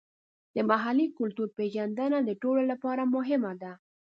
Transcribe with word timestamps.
د 0.55 0.57
محلي 0.69 1.07
کلتور 1.19 1.49
پیژندنه 1.57 2.17
د 2.23 2.29
ټولو 2.41 2.61
لپاره 2.71 3.03
مهمه 3.15 3.53
ده. 3.61 3.73